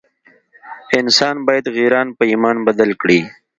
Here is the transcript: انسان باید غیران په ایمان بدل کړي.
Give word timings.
انسان 0.99 1.35
باید 1.47 1.65
غیران 1.77 2.07
په 2.17 2.23
ایمان 2.31 2.57
بدل 2.67 2.91
کړي. 3.01 3.19